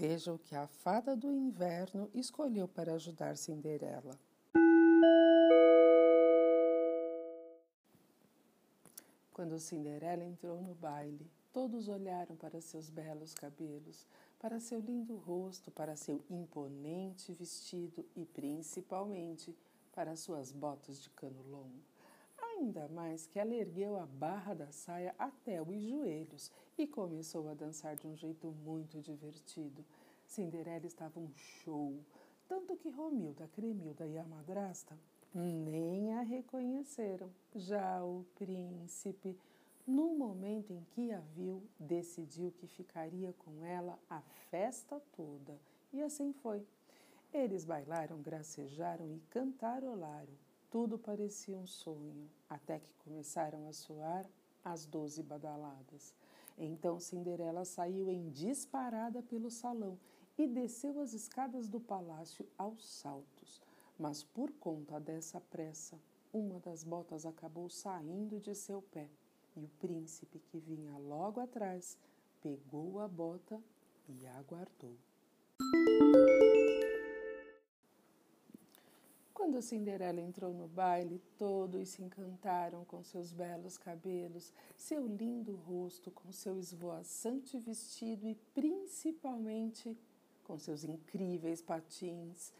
[0.00, 4.16] Veja o que a fada do inverno escolheu para ajudar Cinderela.
[9.32, 14.06] Quando Cinderela entrou no baile, todos olharam para seus belos cabelos,
[14.38, 19.52] para seu lindo rosto, para seu imponente vestido e principalmente
[19.92, 21.82] para suas botas de cano longo.
[22.58, 27.54] Ainda mais que ela ergueu a barra da saia até os joelhos e começou a
[27.54, 29.84] dançar de um jeito muito divertido.
[30.26, 31.96] Cinderela estava um show,
[32.48, 34.98] tanto que Romilda, Cremilda e a madrasta
[35.32, 37.30] nem a reconheceram.
[37.54, 39.38] Já o príncipe,
[39.86, 45.56] no momento em que a viu, decidiu que ficaria com ela a festa toda.
[45.92, 46.66] E assim foi.
[47.32, 50.47] Eles bailaram, gracejaram e cantarolaram.
[50.70, 54.26] Tudo parecia um sonho, até que começaram a soar
[54.64, 56.14] as doze badaladas.
[56.58, 59.98] Então Cinderela saiu em disparada pelo salão
[60.36, 63.62] e desceu as escadas do palácio aos saltos.
[63.98, 65.98] Mas por conta dessa pressa,
[66.32, 69.08] uma das botas acabou saindo de seu pé
[69.56, 71.96] e o príncipe, que vinha logo atrás,
[72.40, 73.60] pegou a bota
[74.08, 74.96] e aguardou.
[79.58, 86.12] Quando Cinderela entrou no baile, todos se encantaram com seus belos cabelos, seu lindo rosto,
[86.12, 89.98] com seu esvoaçante vestido e principalmente
[90.44, 92.52] com seus incríveis patins.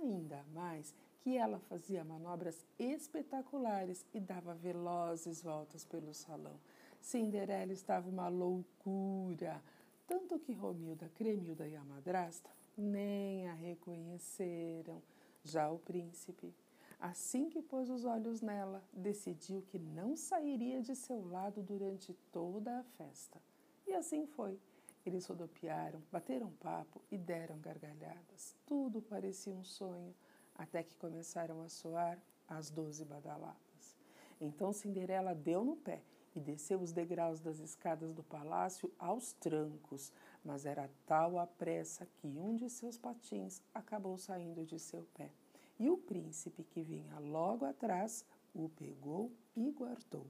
[0.00, 6.60] Ainda mais que ela fazia manobras espetaculares e dava velozes voltas pelo salão.
[7.00, 9.60] Cinderela estava uma loucura,
[10.06, 15.02] tanto que Romilda, Cremilda e a madrasta nem a reconheceram.
[15.46, 16.52] Já o príncipe,
[16.98, 22.80] assim que pôs os olhos nela, decidiu que não sairia de seu lado durante toda
[22.80, 23.40] a festa.
[23.86, 24.58] E assim foi.
[25.04, 28.56] Eles rodopiaram, bateram papo e deram gargalhadas.
[28.66, 30.12] Tudo parecia um sonho,
[30.52, 33.96] até que começaram a soar as doze badaladas.
[34.40, 36.02] Então Cinderela deu no pé
[36.34, 40.12] e desceu os degraus das escadas do palácio aos trancos,
[40.44, 45.30] mas era tal a pressa que um de seus patins acabou saindo de seu pé.
[45.78, 50.26] E o príncipe que vinha logo atrás o pegou e guardou.